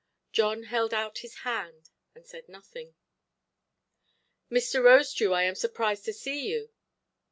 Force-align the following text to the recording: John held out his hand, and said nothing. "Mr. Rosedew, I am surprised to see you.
John 0.31 0.63
held 0.63 0.95
out 0.95 1.19
his 1.19 1.35
hand, 1.45 1.91
and 2.15 2.25
said 2.25 2.49
nothing. 2.49 2.95
"Mr. 4.49 4.81
Rosedew, 4.83 5.31
I 5.31 5.43
am 5.43 5.53
surprised 5.53 6.05
to 6.05 6.13
see 6.13 6.47
you. 6.49 6.71